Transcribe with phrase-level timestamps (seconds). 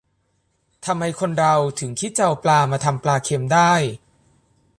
[0.85, 3.73] ทำไมคนเราถึงคิดจะเอาปลามาทำปลาเค็มได้